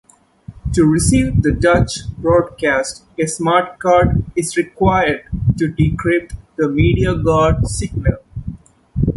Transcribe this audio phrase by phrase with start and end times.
[0.73, 5.25] To receive the Dutch broadcasts a smartcard is required
[5.59, 8.17] to decrypt the Mediaguard signal.